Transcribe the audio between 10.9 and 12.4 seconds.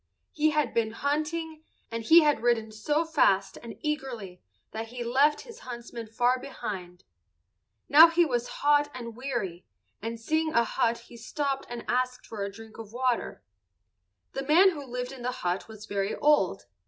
he stopped and asked